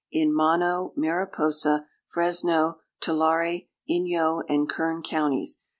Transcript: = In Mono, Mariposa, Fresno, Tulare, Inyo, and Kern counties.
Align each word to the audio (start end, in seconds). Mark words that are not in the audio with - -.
= 0.07 0.11
In 0.11 0.33
Mono, 0.33 0.93
Mariposa, 0.95 1.85
Fresno, 2.07 2.79
Tulare, 3.01 3.67
Inyo, 3.87 4.41
and 4.49 4.67
Kern 4.67 5.03
counties. 5.03 5.59